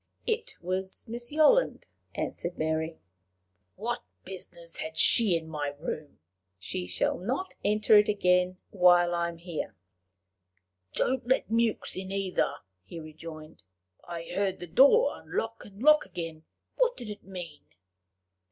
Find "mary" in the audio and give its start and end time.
2.57-2.97